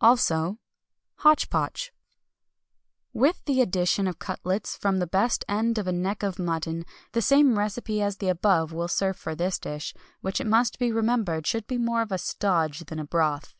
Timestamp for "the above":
8.18-8.72